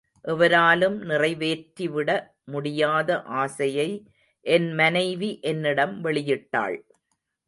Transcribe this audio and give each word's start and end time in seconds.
எவராலும் 0.25 0.95
நிறைவேற்றிவிட 1.01 2.09
முடியாத 2.45 3.21
ஆசையை 3.41 3.87
என் 4.45 4.69
மனைவி 4.73 5.39
என்னிடம் 5.41 6.03
வெளியிட்டாள். 6.03 6.77